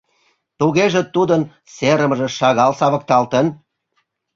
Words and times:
Тугеже 0.59 1.01
тудын 1.15 1.41
серымыже 1.75 2.27
шагал 2.37 2.71
савыкталтын. 2.79 3.45